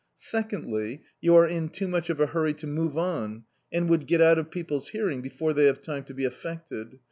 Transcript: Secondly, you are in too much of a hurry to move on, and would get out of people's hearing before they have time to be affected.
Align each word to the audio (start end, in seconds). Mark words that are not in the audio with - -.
Secondly, 0.15 1.03
you 1.19 1.35
are 1.35 1.47
in 1.47 1.69
too 1.69 1.87
much 1.87 2.09
of 2.09 2.19
a 2.19 2.25
hurry 2.25 2.55
to 2.55 2.65
move 2.65 2.97
on, 2.97 3.43
and 3.71 3.87
would 3.87 4.07
get 4.07 4.19
out 4.19 4.39
of 4.39 4.49
people's 4.49 4.87
hearing 4.89 5.21
before 5.21 5.53
they 5.53 5.65
have 5.65 5.83
time 5.83 6.03
to 6.05 6.13
be 6.15 6.25
affected. 6.25 6.97